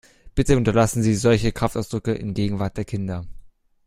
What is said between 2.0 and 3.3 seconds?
in Gegenwart der Kinder!